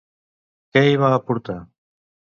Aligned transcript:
Què 0.77 0.83
hi 0.87 0.97
va 1.05 1.13
aportar? 1.19 1.59